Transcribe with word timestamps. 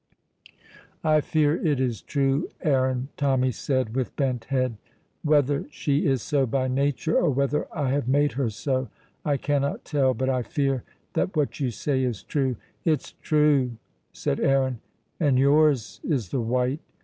"I 1.03 1.21
fear 1.21 1.55
it 1.63 1.79
is 1.79 2.01
true, 2.01 2.49
Aaron," 2.61 3.09
Tommy 3.17 3.51
said, 3.51 3.95
with 3.95 4.15
bent 4.15 4.45
head. 4.45 4.77
"Whether 5.21 5.67
she 5.69 6.07
is 6.07 6.23
so 6.23 6.47
by 6.47 6.67
nature, 6.67 7.15
or 7.15 7.29
whether 7.29 7.67
I 7.71 7.91
have 7.91 8.07
made 8.07 8.31
her 8.31 8.49
so, 8.49 8.89
I 9.23 9.37
cannot 9.37 9.85
tell, 9.85 10.15
but 10.15 10.27
I 10.27 10.41
fear 10.41 10.83
that 11.13 11.35
what 11.37 11.59
you 11.59 11.69
say 11.69 12.03
is 12.03 12.23
true." 12.23 12.55
"It's 12.83 13.11
true," 13.21 13.73
said 14.11 14.39
Aaron, 14.39 14.79
"and 15.19 15.37
yours 15.37 16.01
is 16.03 16.29
the 16.29 16.41
wite. 16.41 16.81